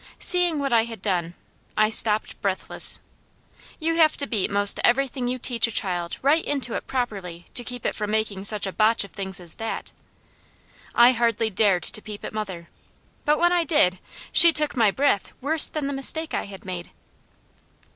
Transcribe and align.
Seeing 0.17 0.57
what 0.57 0.73
I 0.73 0.85
had 0.85 0.99
done, 0.99 1.35
I 1.77 1.91
stopped 1.91 2.41
breathless. 2.41 2.99
You 3.79 3.97
have 3.97 4.17
to 4.17 4.25
beat 4.25 4.49
most 4.49 4.79
everything 4.83 5.27
you 5.27 5.37
teach 5.37 5.67
a 5.67 5.71
child 5.71 6.17
right 6.23 6.43
into 6.43 6.73
it 6.73 6.87
properly 6.87 7.45
to 7.53 7.63
keep 7.63 7.85
it 7.85 7.93
from 7.93 8.09
making 8.09 8.45
such 8.45 8.65
a 8.65 8.71
botch 8.71 9.03
of 9.03 9.11
things 9.11 9.39
as 9.39 9.57
that. 9.57 9.91
I 10.95 11.11
hardly 11.11 11.51
dared 11.51 11.83
to 11.83 12.01
peep 12.01 12.25
at 12.25 12.33
mother, 12.33 12.67
but 13.25 13.37
when 13.37 13.53
I 13.53 13.63
did, 13.63 13.99
she 14.31 14.51
took 14.51 14.75
my 14.75 14.89
breath 14.89 15.33
worse 15.39 15.67
than 15.69 15.85
the 15.85 15.93
mistake 15.93 16.33
I 16.33 16.45
had 16.45 16.65
made. 16.65 16.89